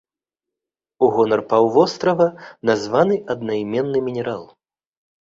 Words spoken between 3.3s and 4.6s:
аднайменны мінерал.